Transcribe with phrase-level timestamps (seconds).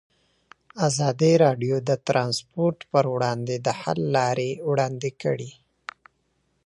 [0.87, 5.51] ازادي راډیو د ترانسپورټ پر وړاندې د حل لارې وړاندې کړي.